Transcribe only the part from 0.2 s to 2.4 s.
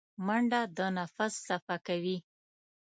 منډه د نفس صفا کوي